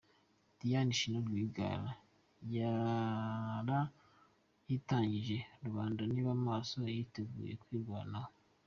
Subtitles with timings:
[0.59, 1.89] Diane Shima Rwigara
[2.55, 8.31] yarayitangije, Rubanda nibe amaso, yitegure kwirwanaho.